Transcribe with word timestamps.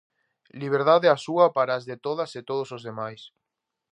Liberdade 0.61 1.07
a 1.09 1.17
súa 1.25 1.47
para 1.55 1.71
as 1.77 1.83
de 1.89 1.95
todas 2.05 2.31
e 2.39 2.41
todos 2.49 2.69
os 2.75 2.81
demais. 2.87 3.21